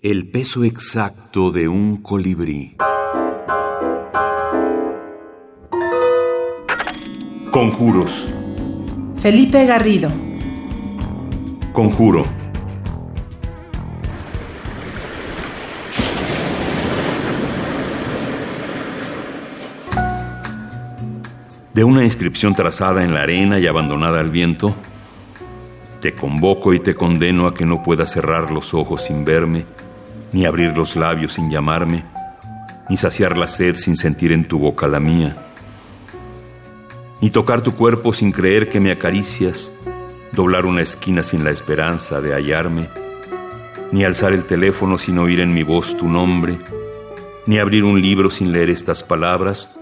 El 0.00 0.30
peso 0.30 0.62
exacto 0.62 1.50
de 1.50 1.66
un 1.66 1.96
colibrí. 1.96 2.76
Conjuros. 7.50 8.32
Felipe 9.16 9.66
Garrido. 9.66 10.08
Conjuro. 11.72 12.22
De 21.74 21.82
una 21.82 22.04
inscripción 22.04 22.54
trazada 22.54 23.02
en 23.02 23.14
la 23.14 23.22
arena 23.22 23.58
y 23.58 23.66
abandonada 23.66 24.20
al 24.20 24.30
viento, 24.30 24.76
te 26.00 26.12
convoco 26.12 26.72
y 26.72 26.78
te 26.78 26.94
condeno 26.94 27.48
a 27.48 27.54
que 27.54 27.66
no 27.66 27.82
puedas 27.82 28.12
cerrar 28.12 28.52
los 28.52 28.74
ojos 28.74 29.02
sin 29.02 29.24
verme, 29.24 29.64
ni 30.32 30.46
abrir 30.46 30.76
los 30.76 30.96
labios 30.96 31.34
sin 31.34 31.50
llamarme, 31.50 32.04
ni 32.88 32.96
saciar 32.96 33.36
la 33.38 33.46
sed 33.46 33.76
sin 33.76 33.96
sentir 33.96 34.32
en 34.32 34.46
tu 34.46 34.58
boca 34.58 34.86
la 34.86 35.00
mía, 35.00 35.36
ni 37.20 37.30
tocar 37.30 37.62
tu 37.62 37.74
cuerpo 37.74 38.12
sin 38.12 38.32
creer 38.32 38.68
que 38.68 38.80
me 38.80 38.92
acaricias, 38.92 39.72
doblar 40.32 40.66
una 40.66 40.82
esquina 40.82 41.22
sin 41.22 41.44
la 41.44 41.50
esperanza 41.50 42.20
de 42.20 42.34
hallarme, 42.34 42.88
ni 43.92 44.04
alzar 44.04 44.32
el 44.32 44.44
teléfono 44.44 44.98
sin 44.98 45.18
oír 45.18 45.40
en 45.40 45.52
mi 45.52 45.62
voz 45.62 45.96
tu 45.96 46.08
nombre, 46.08 46.58
ni 47.46 47.58
abrir 47.58 47.84
un 47.84 48.00
libro 48.00 48.30
sin 48.30 48.52
leer 48.52 48.70
estas 48.70 49.02
palabras, 49.02 49.80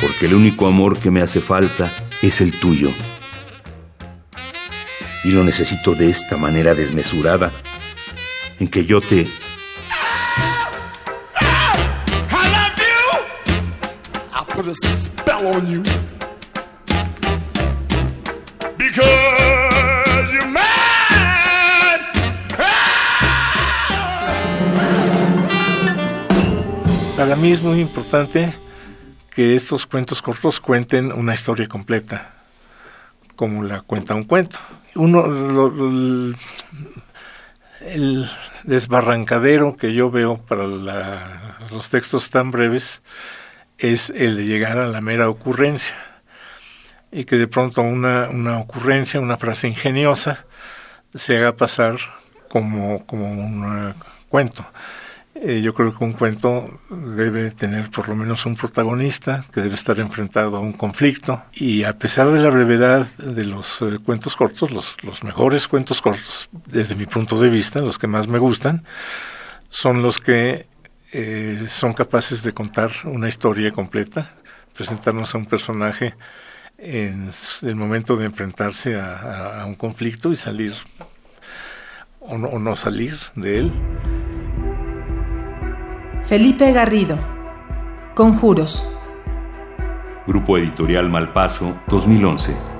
porque 0.00 0.26
el 0.26 0.34
único 0.34 0.66
amor 0.66 0.98
que 0.98 1.10
me 1.10 1.22
hace 1.22 1.40
falta 1.40 1.90
es 2.20 2.40
el 2.40 2.58
tuyo. 2.58 2.90
Y 5.24 5.30
lo 5.30 5.42
necesito 5.42 5.94
de 5.94 6.10
esta 6.10 6.36
manera 6.36 6.74
desmesurada, 6.74 7.52
en 8.60 8.68
que 8.68 8.84
yo 8.84 9.00
te... 9.00 9.26
put 14.54 14.68
a 14.68 14.74
spell 14.74 15.46
on 15.48 15.66
you 15.66 15.82
because 18.78 20.32
you're 20.32 20.46
mine. 20.46 20.64
Para 27.16 27.34
mí 27.34 27.50
es 27.50 27.62
muy 27.62 27.80
importante 27.80 28.54
que 29.30 29.56
estos 29.56 29.86
cuentos 29.86 30.22
cortos 30.22 30.60
cuenten 30.60 31.10
una 31.10 31.34
historia 31.34 31.66
completa, 31.66 32.32
como 33.34 33.64
la 33.64 33.80
cuenta 33.80 34.14
un 34.14 34.24
cuento. 34.24 34.60
Uno, 34.96 35.26
lo- 35.26 36.34
el 37.80 38.30
desbarrancadero 38.64 39.76
que 39.76 39.92
yo 39.92 40.10
veo 40.10 40.38
para 40.38 40.66
la- 40.66 41.58
los 41.70 41.90
textos 41.90 42.30
tan 42.30 42.50
breves 42.50 43.02
es 43.78 44.10
el 44.10 44.36
de 44.36 44.44
llegar 44.46 44.78
a 44.78 44.86
la 44.86 45.00
mera 45.00 45.28
ocurrencia 45.28 45.96
y 47.10 47.24
que 47.24 47.36
de 47.36 47.48
pronto 47.48 47.82
una, 47.82 48.28
una 48.30 48.58
ocurrencia, 48.58 49.20
una 49.20 49.36
frase 49.36 49.68
ingeniosa, 49.68 50.44
se 51.14 51.36
haga 51.36 51.56
pasar 51.56 51.96
como, 52.48 53.04
como 53.06 53.30
un 53.30 53.94
cuento. 54.28 54.64
Eh, 55.36 55.60
yo 55.62 55.74
creo 55.74 55.92
que 55.92 56.04
un 56.04 56.12
cuento 56.12 56.80
debe 56.90 57.50
tener 57.50 57.90
por 57.90 58.08
lo 58.08 58.14
menos 58.14 58.46
un 58.46 58.54
protagonista 58.54 59.44
que 59.52 59.62
debe 59.62 59.74
estar 59.74 59.98
enfrentado 59.98 60.56
a 60.56 60.60
un 60.60 60.72
conflicto 60.72 61.42
y 61.52 61.82
a 61.82 61.98
pesar 61.98 62.30
de 62.30 62.38
la 62.38 62.50
brevedad 62.50 63.06
de 63.16 63.44
los 63.44 63.82
eh, 63.82 63.98
cuentos 64.04 64.36
cortos, 64.36 64.70
los, 64.70 65.24
mejores 65.24 65.66
cuentos 65.66 66.00
cortos, 66.00 66.48
desde 66.66 66.94
mi 66.94 67.06
punto 67.06 67.36
de 67.36 67.48
vista, 67.48 67.80
los 67.80 67.98
que 67.98 68.06
más 68.06 68.28
me 68.28 68.38
gustan, 68.38 68.84
son 69.68 70.02
los 70.02 70.18
que 70.20 70.66
eh, 71.12 71.64
son 71.66 71.94
capaces 71.94 72.44
de 72.44 72.52
contar 72.52 72.92
una 73.04 73.26
historia 73.26 73.72
completa, 73.72 74.36
presentarnos 74.72 75.34
a 75.34 75.38
un 75.38 75.46
personaje 75.46 76.14
en 76.78 77.30
el 77.62 77.74
momento 77.74 78.14
de 78.14 78.26
enfrentarse 78.26 78.94
a, 79.00 79.64
un 79.66 79.74
conflicto 79.74 80.30
y 80.30 80.36
salir 80.36 80.74
o 82.20 82.36
no 82.36 82.76
salir 82.76 83.18
de 83.34 83.58
él. 83.58 83.72
Felipe 86.24 86.72
Garrido. 86.72 87.18
Conjuros. 88.14 88.82
Grupo 90.26 90.56
Editorial 90.56 91.10
Malpaso 91.10 91.74
2011. 91.86 92.73